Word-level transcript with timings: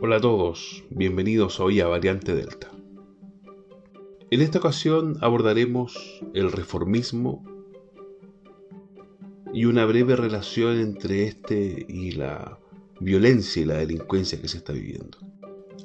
Hola 0.00 0.18
a 0.18 0.20
todos, 0.20 0.84
bienvenidos 0.90 1.58
hoy 1.58 1.80
a 1.80 1.88
Variante 1.88 2.32
Delta. 2.32 2.70
En 4.30 4.40
esta 4.42 4.60
ocasión 4.60 5.18
abordaremos 5.22 6.22
el 6.34 6.52
reformismo 6.52 7.44
y 9.52 9.64
una 9.64 9.84
breve 9.86 10.14
relación 10.14 10.78
entre 10.78 11.24
este 11.24 11.84
y 11.88 12.12
la 12.12 12.60
violencia 13.00 13.60
y 13.60 13.64
la 13.64 13.78
delincuencia 13.78 14.40
que 14.40 14.46
se 14.46 14.58
está 14.58 14.72
viviendo. 14.72 15.18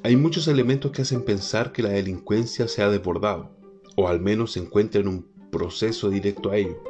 Hay 0.04 0.14
muchos 0.14 0.46
elementos 0.46 0.92
que 0.92 1.02
hacen 1.02 1.24
pensar 1.24 1.72
que 1.72 1.82
la 1.82 1.88
delincuencia 1.88 2.68
se 2.68 2.82
ha 2.82 2.90
desbordado, 2.90 3.50
o 3.96 4.06
al 4.06 4.20
menos 4.20 4.52
se 4.52 4.60
encuentra 4.60 5.00
en 5.00 5.08
un 5.08 5.26
proceso 5.50 6.08
directo 6.08 6.52
a 6.52 6.56
ello. 6.56 6.80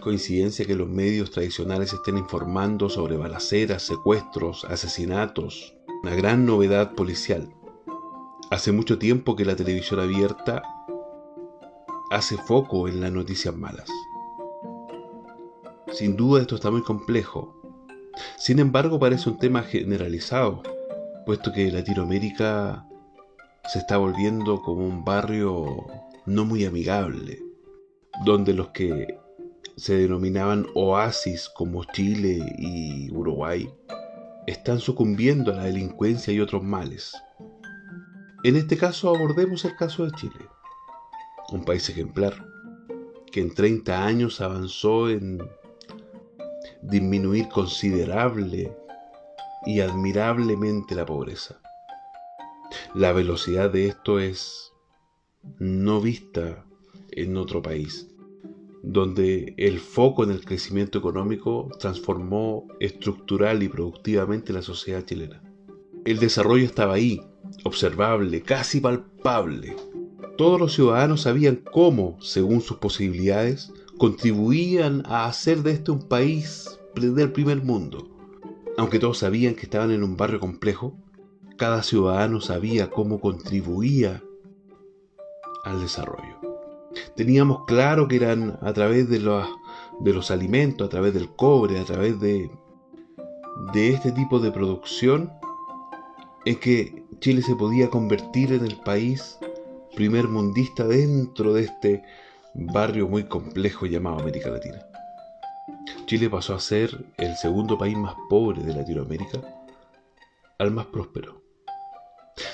Coincidencia 0.00 0.66
que 0.66 0.74
los 0.74 0.88
medios 0.88 1.30
tradicionales 1.30 1.92
estén 1.92 2.18
informando 2.18 2.88
sobre 2.88 3.16
balaceras, 3.16 3.84
secuestros, 3.84 4.64
asesinatos, 4.64 5.76
una 6.02 6.14
gran 6.14 6.46
novedad 6.46 6.94
policial. 6.94 7.48
Hace 8.50 8.72
mucho 8.72 8.98
tiempo 8.98 9.36
que 9.36 9.44
la 9.44 9.56
televisión 9.56 10.00
abierta 10.00 10.62
hace 12.10 12.36
foco 12.36 12.88
en 12.88 13.00
las 13.00 13.12
noticias 13.12 13.54
malas. 13.56 13.88
Sin 15.92 16.16
duda 16.16 16.42
esto 16.42 16.54
está 16.54 16.70
muy 16.70 16.82
complejo. 16.82 17.60
Sin 18.38 18.58
embargo, 18.58 18.98
parece 18.98 19.28
un 19.30 19.38
tema 19.38 19.62
generalizado, 19.62 20.62
puesto 21.24 21.52
que 21.52 21.70
Latinoamérica 21.70 22.86
se 23.72 23.78
está 23.78 23.96
volviendo 23.96 24.62
como 24.62 24.86
un 24.86 25.04
barrio 25.04 25.86
no 26.24 26.44
muy 26.44 26.64
amigable, 26.64 27.42
donde 28.24 28.54
los 28.54 28.68
que 28.68 29.18
se 29.76 29.96
denominaban 29.96 30.66
oasis 30.74 31.48
como 31.48 31.84
Chile 31.84 32.40
y 32.58 33.10
Uruguay 33.10 33.68
están 34.46 34.78
sucumbiendo 34.78 35.52
a 35.52 35.56
la 35.56 35.64
delincuencia 35.64 36.32
y 36.32 36.40
otros 36.40 36.62
males. 36.62 37.12
En 38.44 38.56
este 38.56 38.76
caso 38.76 39.08
abordemos 39.08 39.64
el 39.64 39.74
caso 39.76 40.04
de 40.04 40.12
Chile, 40.12 40.46
un 41.50 41.64
país 41.64 41.88
ejemplar, 41.88 42.34
que 43.32 43.40
en 43.40 43.54
30 43.54 44.04
años 44.04 44.40
avanzó 44.40 45.10
en 45.10 45.38
disminuir 46.82 47.48
considerable 47.48 48.76
y 49.64 49.80
admirablemente 49.80 50.94
la 50.94 51.04
pobreza. 51.04 51.60
La 52.94 53.12
velocidad 53.12 53.70
de 53.70 53.88
esto 53.88 54.20
es 54.20 54.72
no 55.58 56.00
vista 56.00 56.64
en 57.10 57.36
otro 57.36 57.62
país 57.62 58.08
donde 58.86 59.52
el 59.56 59.80
foco 59.80 60.22
en 60.22 60.30
el 60.30 60.44
crecimiento 60.44 60.98
económico 60.98 61.68
transformó 61.80 62.68
estructural 62.78 63.64
y 63.64 63.68
productivamente 63.68 64.52
la 64.52 64.62
sociedad 64.62 65.04
chilena. 65.04 65.42
El 66.04 66.20
desarrollo 66.20 66.64
estaba 66.64 66.94
ahí, 66.94 67.20
observable, 67.64 68.42
casi 68.42 68.80
palpable. 68.80 69.74
Todos 70.38 70.60
los 70.60 70.72
ciudadanos 70.72 71.22
sabían 71.22 71.56
cómo, 71.56 72.16
según 72.20 72.60
sus 72.60 72.76
posibilidades, 72.76 73.72
contribuían 73.98 75.02
a 75.06 75.26
hacer 75.26 75.64
de 75.64 75.72
este 75.72 75.90
un 75.90 76.06
país 76.08 76.78
del 76.94 77.32
primer 77.32 77.64
mundo. 77.64 78.08
Aunque 78.78 79.00
todos 79.00 79.18
sabían 79.18 79.56
que 79.56 79.62
estaban 79.62 79.90
en 79.90 80.04
un 80.04 80.16
barrio 80.16 80.38
complejo, 80.38 80.96
cada 81.56 81.82
ciudadano 81.82 82.40
sabía 82.40 82.88
cómo 82.88 83.20
contribuía 83.20 84.22
al 85.64 85.80
desarrollo. 85.80 86.55
Teníamos 87.14 87.64
claro 87.66 88.08
que 88.08 88.16
eran 88.16 88.58
a 88.62 88.72
través 88.72 89.08
de 89.08 89.20
los, 89.20 89.46
de 90.00 90.12
los 90.12 90.30
alimentos, 90.30 90.86
a 90.86 90.90
través 90.90 91.14
del 91.14 91.30
cobre, 91.34 91.78
a 91.78 91.84
través 91.84 92.20
de, 92.20 92.50
de 93.72 93.90
este 93.90 94.12
tipo 94.12 94.38
de 94.38 94.52
producción, 94.52 95.32
en 96.44 96.56
que 96.56 97.04
Chile 97.20 97.42
se 97.42 97.56
podía 97.56 97.90
convertir 97.90 98.52
en 98.52 98.64
el 98.64 98.76
país 98.76 99.38
primer 99.94 100.28
mundista 100.28 100.86
dentro 100.86 101.54
de 101.54 101.62
este 101.62 102.02
barrio 102.54 103.08
muy 103.08 103.24
complejo 103.24 103.86
llamado 103.86 104.20
América 104.20 104.50
Latina. 104.50 104.86
Chile 106.06 106.30
pasó 106.30 106.54
a 106.54 106.60
ser 106.60 107.06
el 107.16 107.34
segundo 107.36 107.76
país 107.76 107.96
más 107.96 108.14
pobre 108.28 108.62
de 108.62 108.74
Latinoamérica 108.74 109.40
al 110.58 110.70
más 110.70 110.86
próspero. 110.86 111.42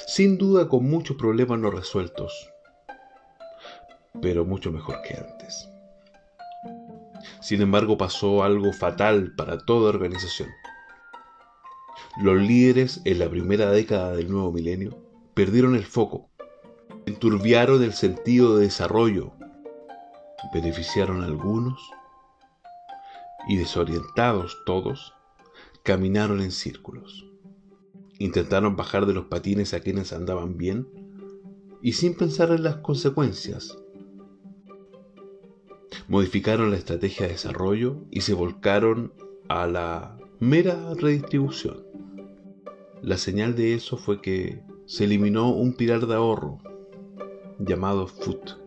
Sin 0.07 0.39
duda 0.39 0.69
con 0.69 0.89
muchos 0.89 1.17
problemas 1.17 1.59
no 1.59 1.71
resueltos, 1.71 2.52
pero 4.21 4.45
mucho 4.45 4.71
mejor 4.71 5.01
que 5.03 5.15
antes. 5.15 5.69
Sin 7.41 7.63
embargo, 7.63 7.97
pasó 7.97 8.43
algo 8.43 8.73
fatal 8.73 9.35
para 9.37 9.59
toda 9.59 9.89
organización. 9.89 10.49
Los 12.21 12.41
líderes 12.41 13.01
en 13.05 13.19
la 13.19 13.29
primera 13.29 13.71
década 13.71 14.15
del 14.15 14.31
nuevo 14.31 14.53
milenio 14.53 14.99
perdieron 15.35 15.75
el 15.75 15.85
foco, 15.85 16.29
enturbiaron 17.07 17.83
el 17.83 17.95
sentido 17.95 18.57
de 18.57 18.65
desarrollo, 18.65 19.33
beneficiaron 20.53 21.23
a 21.23 21.27
algunos 21.27 21.81
y 23.49 23.57
desorientados 23.57 24.59
todos, 24.67 25.15
caminaron 25.83 26.41
en 26.41 26.53
círculos. 26.53 27.27
Intentaron 28.19 28.77
bajar 28.77 29.07
de 29.07 29.15
los 29.15 29.27
patines 29.27 29.75
a 29.75 29.81
quienes 29.81 30.13
andaban 30.13 30.57
bien 30.57 30.87
y 31.81 31.95
sin 31.95 32.15
pensar 32.15 32.51
en 32.51 32.63
las 32.63 32.77
consecuencias, 32.77 33.77
modificaron 36.09 36.71
la 36.71 36.77
estrategia 36.77 37.27
de 37.27 37.33
desarrollo 37.33 38.05
y 38.11 38.23
se 38.23 38.35
volcaron 38.35 39.13
a 39.49 39.67
la 39.67 40.19
mera 40.41 40.95
redistribución. 40.95 41.85
La 43.01 43.17
señal 43.17 43.55
de 43.57 43.75
eso 43.75 43.97
fue 43.97 44.21
que 44.21 44.63
se 44.87 45.05
eliminó 45.05 45.53
un 45.53 45.75
pilar 45.75 46.07
de 46.07 46.15
ahorro 46.15 46.59
llamado 47.59 48.07
FUT, 48.07 48.59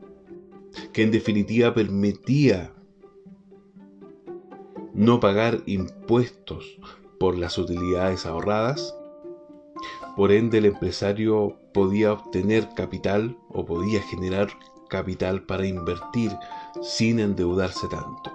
que 0.94 1.04
en 1.04 1.12
definitiva 1.12 1.74
permitía 1.74 2.74
no 4.94 5.20
pagar 5.20 5.62
impuestos 5.66 6.78
por 7.20 7.38
las 7.38 7.58
utilidades 7.58 8.26
ahorradas, 8.26 8.96
por 10.16 10.32
ende 10.32 10.60
el 10.60 10.66
empresario 10.66 11.58
podía 11.74 12.14
obtener 12.14 12.70
capital 12.76 13.38
o 13.50 13.66
podía 13.66 14.02
generar 14.02 14.48
capital 14.96 15.44
para 15.44 15.68
invertir 15.68 16.32
sin 16.82 17.20
endeudarse 17.20 17.88
tanto. 17.90 18.32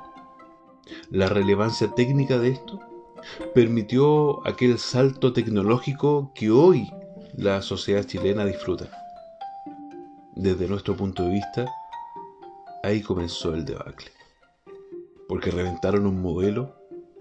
La 1.11 1.29
relevancia 1.29 1.95
técnica 1.95 2.39
de 2.39 2.51
esto 2.51 2.79
permitió 3.55 4.47
aquel 4.47 4.79
salto 4.79 5.33
tecnológico 5.33 6.33
que 6.35 6.51
hoy 6.51 6.91
la 7.35 7.63
sociedad 7.63 8.05
chilena 8.05 8.45
disfruta. 8.45 8.91
Desde 10.37 10.69
nuestro 10.69 10.97
punto 10.97 11.23
de 11.23 11.31
vista, 11.31 11.67
ahí 12.83 13.01
comenzó 13.01 13.55
el 13.55 13.65
debacle. 13.65 14.11
Porque 15.29 15.51
reventaron 15.51 16.07
un 16.07 16.21
modelo 16.21 16.77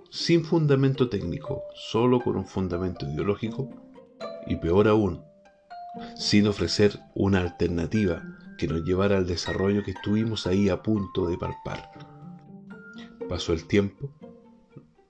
sin 0.09 0.43
fundamento 0.43 1.07
técnico, 1.07 1.63
solo 1.75 2.19
con 2.19 2.35
un 2.35 2.45
fundamento 2.45 3.05
ideológico 3.05 3.69
y 4.47 4.57
peor 4.57 4.87
aún, 4.87 5.23
sin 6.15 6.47
ofrecer 6.47 6.99
una 7.13 7.39
alternativa 7.39 8.23
que 8.59 8.67
nos 8.67 8.83
llevara 8.83 9.17
al 9.17 9.25
desarrollo 9.25 9.83
que 9.83 9.91
estuvimos 9.91 10.45
ahí 10.45 10.67
a 10.67 10.83
punto 10.83 11.27
de 11.27 11.37
palpar. 11.37 11.91
Pasó 13.29 13.53
el 13.53 13.65
tiempo, 13.65 14.11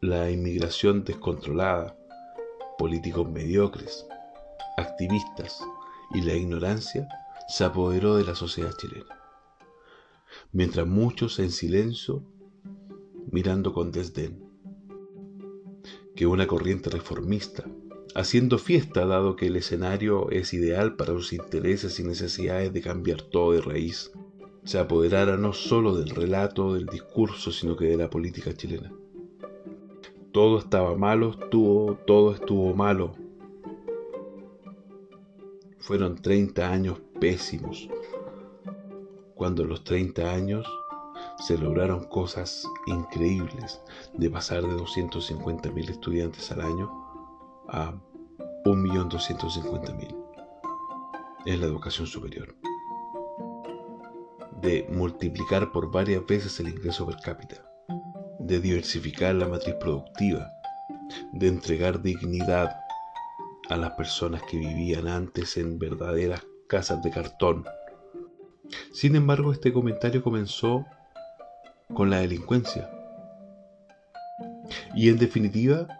la 0.01 0.29
inmigración 0.29 1.03
descontrolada, 1.03 1.97
políticos 2.77 3.27
mediocres, 3.27 4.05
activistas 4.77 5.61
y 6.13 6.21
la 6.21 6.35
ignorancia 6.35 7.09
se 7.47 7.63
apoderó 7.63 8.17
de 8.17 8.23
la 8.23 8.35
sociedad 8.35 8.71
chilena. 8.77 9.19
Mientras 10.51 10.85
muchos 10.85 11.39
en 11.39 11.51
silencio, 11.51 12.23
mirando 13.31 13.73
con 13.73 13.91
desdén, 13.91 14.43
que 16.15 16.27
una 16.27 16.45
corriente 16.45 16.91
reformista 16.91 17.65
haciendo 18.15 18.57
fiesta 18.57 19.05
dado 19.05 19.35
que 19.35 19.47
el 19.47 19.55
escenario 19.55 20.29
es 20.31 20.53
ideal 20.53 20.95
para 20.95 21.13
sus 21.13 21.33
intereses 21.33 21.99
y 21.99 22.03
necesidades 22.03 22.73
de 22.73 22.81
cambiar 22.81 23.21
todo 23.21 23.53
de 23.53 23.61
raíz, 23.61 24.11
se 24.63 24.79
apoderara 24.79 25.37
no 25.37 25.53
solo 25.53 25.95
del 25.95 26.09
relato, 26.09 26.73
del 26.73 26.85
discurso, 26.85 27.51
sino 27.51 27.75
que 27.75 27.85
de 27.85 27.97
la 27.97 28.09
política 28.09 28.53
chilena. 28.53 28.91
Todo 30.31 30.59
estaba 30.59 30.95
malo, 30.95 31.31
estuvo, 31.31 31.95
todo 32.05 32.33
estuvo 32.33 32.73
malo. 32.73 33.13
Fueron 35.79 36.21
30 36.21 36.69
años 36.69 36.99
pésimos, 37.19 37.89
cuando 39.33 39.63
los 39.63 39.83
30 39.83 40.31
años 40.31 40.67
se 41.39 41.57
lograron 41.57 42.03
cosas 42.03 42.67
increíbles, 42.85 43.81
de 44.13 44.29
pasar 44.29 44.63
de 44.63 44.75
250.000 44.75 45.89
estudiantes 45.89 46.51
al 46.51 46.61
año 46.61 47.08
a 47.71 47.93
1.250.000 48.65 50.15
en 51.45 51.59
la 51.59 51.65
educación 51.65 52.07
superior. 52.07 52.55
De 54.61 54.87
multiplicar 54.91 55.71
por 55.71 55.91
varias 55.91 56.25
veces 56.25 56.59
el 56.59 56.69
ingreso 56.69 57.05
per 57.05 57.17
cápita. 57.17 57.63
De 58.39 58.59
diversificar 58.59 59.35
la 59.35 59.47
matriz 59.47 59.75
productiva. 59.75 60.51
De 61.33 61.47
entregar 61.47 62.01
dignidad 62.01 62.75
a 63.69 63.77
las 63.77 63.91
personas 63.91 64.41
que 64.43 64.57
vivían 64.57 65.07
antes 65.07 65.55
en 65.57 65.79
verdaderas 65.79 66.45
casas 66.67 67.01
de 67.01 67.11
cartón. 67.11 67.65
Sin 68.91 69.15
embargo, 69.15 69.53
este 69.53 69.71
comentario 69.71 70.23
comenzó 70.23 70.85
con 71.93 72.09
la 72.09 72.19
delincuencia. 72.19 72.89
Y 74.95 75.09
en 75.09 75.17
definitiva, 75.17 75.98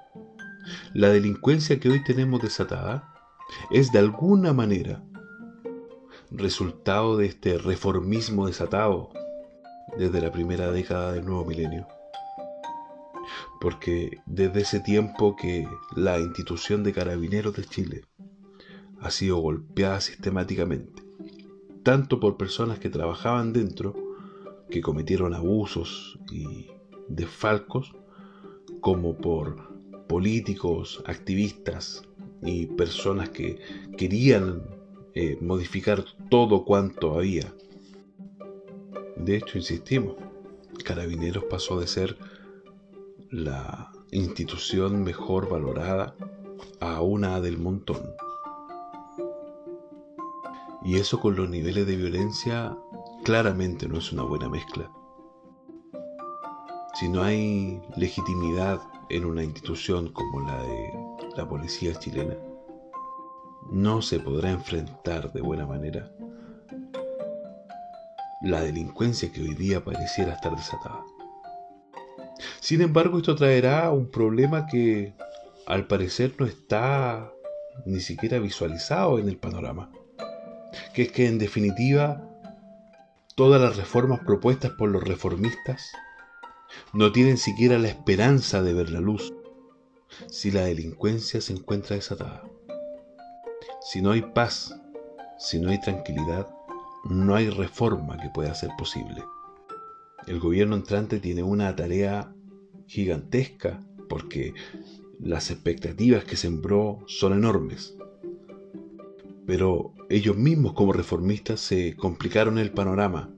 la 0.93 1.09
delincuencia 1.09 1.79
que 1.79 1.89
hoy 1.89 2.03
tenemos 2.03 2.41
desatada 2.41 3.13
es 3.71 3.91
de 3.91 3.99
alguna 3.99 4.53
manera 4.53 5.03
resultado 6.31 7.17
de 7.17 7.25
este 7.25 7.57
reformismo 7.57 8.47
desatado 8.47 9.09
desde 9.97 10.21
la 10.21 10.31
primera 10.31 10.71
década 10.71 11.13
del 11.13 11.25
nuevo 11.25 11.45
milenio. 11.45 11.87
Porque 13.59 14.21
desde 14.25 14.61
ese 14.61 14.79
tiempo 14.79 15.35
que 15.35 15.67
la 15.95 16.19
institución 16.19 16.83
de 16.83 16.93
carabineros 16.93 17.55
de 17.55 17.65
Chile 17.65 18.01
ha 19.01 19.11
sido 19.11 19.37
golpeada 19.37 20.01
sistemáticamente, 20.01 21.03
tanto 21.83 22.19
por 22.19 22.37
personas 22.37 22.79
que 22.79 22.89
trabajaban 22.89 23.53
dentro, 23.53 23.95
que 24.69 24.81
cometieron 24.81 25.33
abusos 25.33 26.19
y 26.31 26.67
desfalcos, 27.07 27.95
como 28.81 29.17
por 29.17 29.69
políticos, 30.09 31.01
activistas 31.05 32.01
y 32.41 32.65
personas 32.65 33.29
que 33.29 33.59
querían 33.95 34.63
eh, 35.13 35.37
modificar 35.39 36.03
todo 36.29 36.65
cuanto 36.65 37.15
había. 37.15 37.53
De 39.15 39.37
hecho, 39.37 39.59
insistimos, 39.59 40.15
Carabineros 40.83 41.43
pasó 41.43 41.79
de 41.79 41.85
ser 41.85 42.17
la 43.29 43.91
institución 44.11 45.03
mejor 45.03 45.47
valorada 45.47 46.15
a 46.79 47.01
una 47.01 47.39
del 47.39 47.59
montón. 47.59 48.01
Y 50.83 50.95
eso 50.95 51.19
con 51.19 51.35
los 51.35 51.47
niveles 51.49 51.85
de 51.85 51.95
violencia 51.95 52.75
claramente 53.23 53.87
no 53.87 53.99
es 53.99 54.11
una 54.11 54.23
buena 54.23 54.49
mezcla. 54.49 54.91
Si 56.95 57.07
no 57.07 57.21
hay 57.21 57.79
legitimidad 57.95 58.81
en 59.09 59.25
una 59.25 59.43
institución 59.43 60.11
como 60.13 60.41
la 60.41 60.61
de 60.63 60.93
la 61.35 61.47
policía 61.47 61.93
chilena, 61.95 62.35
no 63.71 64.01
se 64.01 64.19
podrá 64.19 64.51
enfrentar 64.51 65.31
de 65.33 65.41
buena 65.41 65.65
manera 65.65 66.11
la 68.41 68.61
delincuencia 68.61 69.31
que 69.31 69.41
hoy 69.41 69.53
día 69.55 69.83
pareciera 69.83 70.33
estar 70.33 70.55
desatada. 70.55 71.03
Sin 72.59 72.81
embargo, 72.81 73.17
esto 73.17 73.35
traerá 73.35 73.91
un 73.91 74.09
problema 74.09 74.65
que 74.65 75.13
al 75.67 75.87
parecer 75.87 76.35
no 76.39 76.45
está 76.45 77.31
ni 77.85 77.99
siquiera 77.99 78.39
visualizado 78.39 79.19
en 79.19 79.27
el 79.27 79.37
panorama, 79.37 79.91
que 80.93 81.03
es 81.03 81.11
que 81.11 81.27
en 81.27 81.37
definitiva 81.37 82.23
todas 83.35 83.61
las 83.61 83.77
reformas 83.77 84.19
propuestas 84.21 84.71
por 84.71 84.89
los 84.89 85.03
reformistas 85.03 85.91
no 86.93 87.11
tienen 87.11 87.37
siquiera 87.37 87.77
la 87.77 87.87
esperanza 87.87 88.61
de 88.61 88.73
ver 88.73 88.89
la 88.89 88.99
luz 88.99 89.33
si 90.27 90.51
la 90.51 90.61
delincuencia 90.61 91.41
se 91.41 91.53
encuentra 91.53 91.95
desatada. 91.95 92.43
Si 93.81 94.01
no 94.01 94.11
hay 94.11 94.21
paz, 94.21 94.75
si 95.37 95.59
no 95.59 95.69
hay 95.69 95.79
tranquilidad, 95.79 96.47
no 97.09 97.35
hay 97.35 97.49
reforma 97.49 98.17
que 98.17 98.29
pueda 98.29 98.53
ser 98.53 98.71
posible. 98.77 99.23
El 100.27 100.39
gobierno 100.39 100.75
entrante 100.75 101.19
tiene 101.19 101.43
una 101.43 101.75
tarea 101.75 102.33
gigantesca 102.87 103.79
porque 104.09 104.53
las 105.19 105.51
expectativas 105.51 106.23
que 106.23 106.35
sembró 106.35 106.99
son 107.07 107.33
enormes. 107.33 107.95
Pero 109.45 109.93
ellos 110.09 110.35
mismos 110.35 110.73
como 110.73 110.93
reformistas 110.93 111.59
se 111.59 111.95
complicaron 111.95 112.57
el 112.57 112.71
panorama 112.71 113.31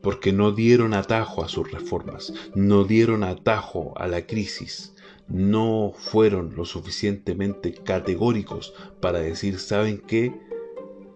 porque 0.00 0.32
no 0.32 0.52
dieron 0.52 0.94
atajo 0.94 1.42
a 1.42 1.48
sus 1.48 1.70
reformas, 1.70 2.32
no 2.54 2.84
dieron 2.84 3.24
atajo 3.24 3.92
a 3.96 4.06
la 4.06 4.26
crisis, 4.26 4.94
no 5.28 5.92
fueron 5.96 6.54
lo 6.54 6.64
suficientemente 6.64 7.72
categóricos 7.72 8.74
para 9.00 9.20
decir, 9.20 9.58
¿saben 9.58 9.98
qué? 9.98 10.38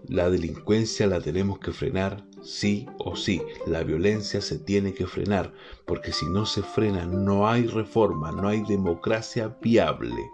La 0.06 0.30
delincuencia 0.30 1.06
la 1.06 1.20
tenemos 1.20 1.58
que 1.58 1.72
frenar 1.72 2.24
sí 2.42 2.86
o 2.98 3.16
sí. 3.16 3.42
La 3.66 3.82
violencia 3.82 4.40
se 4.40 4.58
tiene 4.58 4.94
que 4.94 5.06
frenar, 5.06 5.52
porque 5.86 6.12
si 6.12 6.26
no 6.26 6.46
se 6.46 6.62
frena 6.62 7.06
no 7.06 7.48
hay 7.48 7.66
reforma, 7.66 8.32
no 8.32 8.48
hay 8.48 8.62
democracia 8.62 9.56
viable. 9.60 10.30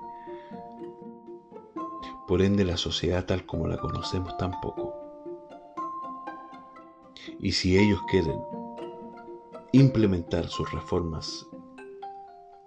Por 2.26 2.40
ende 2.40 2.64
la 2.64 2.76
sociedad 2.76 3.26
tal 3.26 3.44
como 3.44 3.66
la 3.66 3.76
conocemos 3.76 4.36
tampoco. 4.38 5.03
Y 7.44 7.52
si 7.52 7.78
ellos 7.78 8.00
quieren 8.10 8.40
implementar 9.72 10.48
sus 10.48 10.72
reformas 10.72 11.46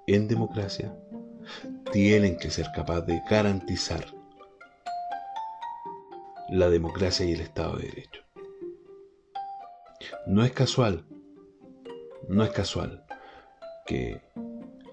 en 0.06 0.27
democracia, 0.27 0.95
tienen 1.91 2.38
que 2.38 2.51
ser 2.51 2.68
capaces 2.75 3.07
de 3.07 3.24
garantizar 3.27 4.06
la 6.51 6.69
democracia 6.69 7.25
y 7.25 7.31
el 7.31 7.41
Estado 7.41 7.77
de 7.77 7.88
Derecho. 7.88 8.21
No 10.27 10.45
es 10.45 10.51
casual, 10.51 11.03
no 12.29 12.44
es 12.44 12.51
casual 12.51 13.03
que 13.88 14.21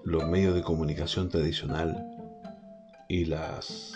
los 0.03 0.27
medios 0.27 0.55
de 0.55 0.63
comunicación 0.63 1.29
tradicional 1.29 2.03
y 3.07 3.25
las, 3.25 3.93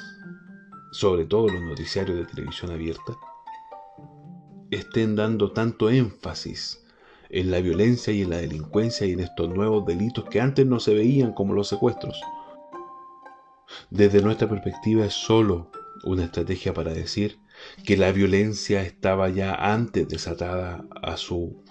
sobre 0.92 1.26
todo 1.26 1.48
los 1.48 1.64
noticiarios 1.64 2.16
de 2.20 2.26
televisión 2.26 2.70
abierta, 2.70 3.18
estén 4.72 5.16
dando 5.16 5.52
tanto 5.52 5.90
énfasis 5.90 6.84
en 7.30 7.52
la 7.52 7.60
violencia 7.62 8.12
y 8.14 8.22
en 8.24 8.32
la 8.32 8.38
delincuencia 8.38 9.06
y 9.06 9.14
en 9.14 9.20
estos 9.20 9.50
nuevos 9.50 9.86
delitos 9.86 10.26
que 10.26 10.42
antes 10.42 10.66
no 10.66 10.80
se 10.80 10.94
veían 10.94 11.34
como 11.34 11.54
los 11.54 11.68
secuestros. 11.68 12.20
Desde 13.90 14.22
nuestra 14.22 14.50
perspectiva 14.50 15.06
es 15.06 15.14
solo 15.14 15.72
una 16.04 16.26
estrategia 16.26 16.74
para 16.74 16.94
decir 16.94 17.40
que 17.86 17.98
la 17.98 18.12
violencia 18.12 18.82
estaba 18.82 19.30
ya 19.30 19.54
antes 19.54 20.08
desatada 20.08 20.86
a 21.02 21.18
su 21.18 21.62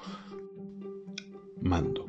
mando. 1.60 2.06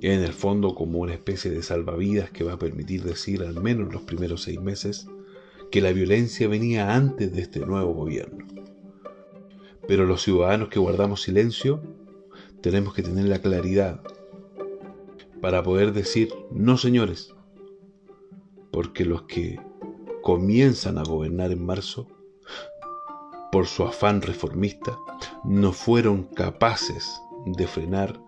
En 0.00 0.20
el 0.20 0.32
fondo 0.32 0.74
como 0.74 0.98
una 0.98 1.14
especie 1.14 1.50
de 1.50 1.62
salvavidas 1.62 2.30
que 2.30 2.44
va 2.44 2.54
a 2.54 2.58
permitir 2.58 3.04
decir 3.04 3.42
al 3.42 3.60
menos 3.62 3.92
los 3.92 4.02
primeros 4.02 4.42
seis 4.42 4.60
meses 4.60 5.06
que 5.70 5.80
la 5.80 5.92
violencia 5.92 6.48
venía 6.48 6.94
antes 6.94 7.32
de 7.32 7.42
este 7.42 7.60
nuevo 7.60 7.94
gobierno. 7.94 8.43
Pero 9.86 10.06
los 10.06 10.22
ciudadanos 10.22 10.68
que 10.68 10.78
guardamos 10.78 11.22
silencio 11.22 11.82
tenemos 12.60 12.94
que 12.94 13.02
tener 13.02 13.26
la 13.26 13.40
claridad 13.40 14.00
para 15.40 15.62
poder 15.62 15.92
decir, 15.92 16.32
no 16.50 16.78
señores, 16.78 17.34
porque 18.70 19.04
los 19.04 19.22
que 19.22 19.60
comienzan 20.22 20.96
a 20.96 21.04
gobernar 21.04 21.52
en 21.52 21.64
marzo, 21.64 22.08
por 23.52 23.66
su 23.66 23.84
afán 23.84 24.22
reformista, 24.22 24.98
no 25.44 25.72
fueron 25.72 26.24
capaces 26.24 27.20
de 27.44 27.66
frenar 27.66 28.18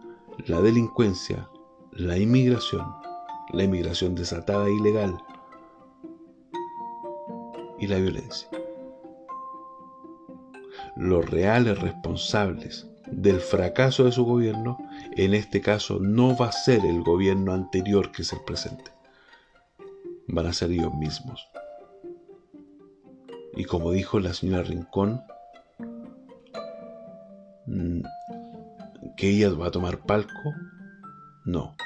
la 0.46 0.60
delincuencia, 0.60 1.48
la 1.90 2.18
inmigración, 2.18 2.86
la 3.52 3.64
inmigración 3.64 4.14
desatada 4.14 4.68
e 4.68 4.74
ilegal 4.74 5.16
y 7.78 7.86
la 7.86 7.96
violencia 7.96 8.48
los 10.96 11.28
reales 11.28 11.78
responsables 11.78 12.86
del 13.06 13.40
fracaso 13.40 14.04
de 14.04 14.12
su 14.12 14.24
gobierno, 14.24 14.78
en 15.16 15.34
este 15.34 15.60
caso 15.60 15.98
no 16.00 16.36
va 16.36 16.46
a 16.46 16.52
ser 16.52 16.84
el 16.84 17.02
gobierno 17.02 17.52
anterior 17.52 18.10
que 18.10 18.22
es 18.22 18.32
el 18.32 18.40
presente, 18.40 18.90
van 20.26 20.46
a 20.46 20.52
ser 20.52 20.72
ellos 20.72 20.94
mismos. 20.94 21.48
Y 23.54 23.64
como 23.64 23.92
dijo 23.92 24.18
la 24.20 24.34
señora 24.34 24.62
Rincón, 24.62 25.22
mm, 27.66 28.00
que 29.16 29.30
ella 29.30 29.50
va 29.50 29.68
a 29.68 29.70
tomar 29.70 30.00
palco, 30.00 30.52
no, 31.44 31.76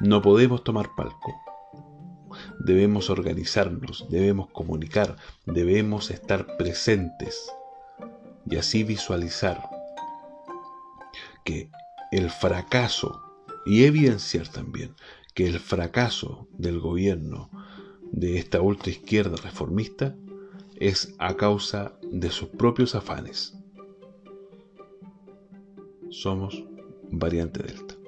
no 0.00 0.22
podemos 0.22 0.64
tomar 0.64 0.90
palco. 0.96 1.40
Debemos 2.58 3.10
organizarnos, 3.10 4.06
debemos 4.08 4.50
comunicar, 4.50 5.16
debemos 5.46 6.10
estar 6.10 6.56
presentes 6.56 7.50
y 8.48 8.56
así 8.56 8.84
visualizar 8.84 9.62
que 11.44 11.70
el 12.12 12.30
fracaso 12.30 13.20
y 13.66 13.84
evidenciar 13.84 14.48
también 14.48 14.94
que 15.34 15.46
el 15.46 15.60
fracaso 15.60 16.48
del 16.52 16.80
gobierno 16.80 17.50
de 18.12 18.38
esta 18.38 18.60
ultraizquierda 18.60 19.36
reformista 19.36 20.16
es 20.76 21.14
a 21.18 21.36
causa 21.36 21.94
de 22.10 22.30
sus 22.30 22.48
propios 22.48 22.94
afanes. 22.94 23.54
Somos 26.08 26.64
variante 27.10 27.62
Delta. 27.62 27.99